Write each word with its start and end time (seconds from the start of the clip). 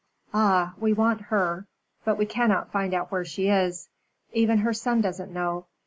"Ah, 0.33 0.73
we 0.79 0.93
want 0.93 1.21
her. 1.29 1.67
But 2.05 2.17
we 2.17 2.25
cannot 2.25 2.71
find 2.71 2.91
out 2.95 3.11
where 3.11 3.23
she 3.23 3.49
is. 3.49 3.87
Even 4.33 4.57
her 4.57 4.73
son 4.73 4.99
doesn't 5.01 5.31
know. 5.31 5.67